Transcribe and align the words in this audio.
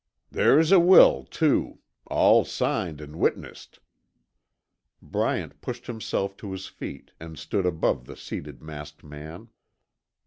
"There's 0.31 0.71
a 0.71 0.79
will 0.79 1.25
too. 1.25 1.77
All 2.07 2.43
signed 2.43 2.99
an' 3.03 3.19
witnessed." 3.19 3.79
Bryant 4.99 5.61
pushed 5.61 5.85
himself 5.85 6.35
to 6.37 6.51
his 6.53 6.65
feet, 6.65 7.11
and 7.19 7.37
stood 7.37 7.67
above 7.67 8.05
the 8.05 8.15
seated 8.17 8.63
masked 8.63 9.03
man. 9.03 9.49